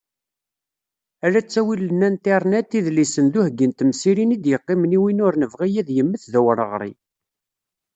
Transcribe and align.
Ala 1.25 1.39
ttawil 1.43 1.81
n 1.91 2.01
internet, 2.11 2.69
idlisen 2.79 3.25
d 3.27 3.35
uheyyi 3.39 3.65
n 3.67 3.71
temsirin 3.73 4.35
i 4.35 4.37
d-yeqqimen 4.37 4.95
i 4.97 4.99
win 5.03 5.23
ur 5.27 5.33
nebɣi 5.37 5.69
ad 5.81 5.89
yemmet 5.95 6.23
d 6.31 6.33
awreɣri. 6.39 6.91